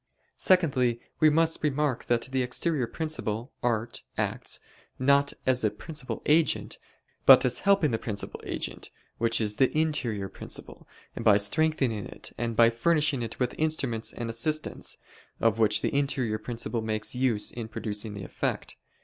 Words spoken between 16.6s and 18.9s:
makes use in producing the effect.